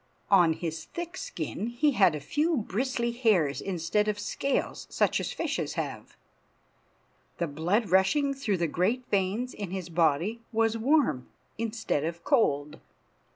[0.31, 5.31] On his thick skin he had a few bristly hairs instead of scales such as
[5.31, 6.17] fishes have.
[7.37, 11.29] The blood rushing through the great veins in his body was warm
[11.59, 12.79] instead of cold.